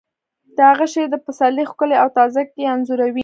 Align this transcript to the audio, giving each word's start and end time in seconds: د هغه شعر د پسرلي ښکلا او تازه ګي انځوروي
د 0.55 0.57
هغه 0.71 0.85
شعر 0.93 1.07
د 1.11 1.15
پسرلي 1.25 1.63
ښکلا 1.71 1.95
او 2.03 2.09
تازه 2.17 2.41
ګي 2.51 2.63
انځوروي 2.73 3.19